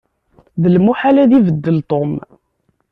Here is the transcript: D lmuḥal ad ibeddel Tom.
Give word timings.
D 0.61 0.63
lmuḥal 0.73 1.15
ad 1.23 1.31
ibeddel 1.37 1.77
Tom. 1.89 2.11